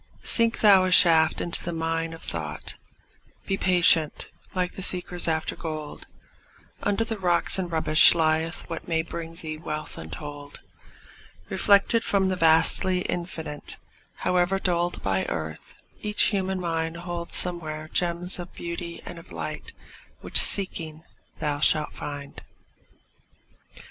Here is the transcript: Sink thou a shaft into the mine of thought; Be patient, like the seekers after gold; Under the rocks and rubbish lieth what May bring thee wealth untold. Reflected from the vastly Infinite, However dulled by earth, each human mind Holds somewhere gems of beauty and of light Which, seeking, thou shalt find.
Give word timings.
Sink 0.23 0.61
thou 0.61 0.83
a 0.83 0.91
shaft 0.91 1.41
into 1.41 1.63
the 1.63 1.71
mine 1.71 2.11
of 2.11 2.23
thought; 2.23 2.75
Be 3.45 3.55
patient, 3.55 4.31
like 4.55 4.73
the 4.73 4.81
seekers 4.81 5.27
after 5.27 5.55
gold; 5.55 6.07
Under 6.81 7.03
the 7.03 7.19
rocks 7.19 7.59
and 7.59 7.71
rubbish 7.71 8.15
lieth 8.15 8.67
what 8.67 8.87
May 8.87 9.03
bring 9.03 9.35
thee 9.35 9.57
wealth 9.59 9.99
untold. 9.99 10.61
Reflected 11.49 12.03
from 12.03 12.29
the 12.29 12.35
vastly 12.35 13.01
Infinite, 13.01 13.77
However 14.15 14.57
dulled 14.57 15.03
by 15.03 15.25
earth, 15.29 15.75
each 16.01 16.23
human 16.29 16.59
mind 16.59 16.97
Holds 16.97 17.35
somewhere 17.37 17.87
gems 17.87 18.39
of 18.39 18.55
beauty 18.55 19.03
and 19.05 19.19
of 19.19 19.31
light 19.31 19.71
Which, 20.21 20.39
seeking, 20.41 21.03
thou 21.37 21.59
shalt 21.59 21.93
find. 21.93 22.41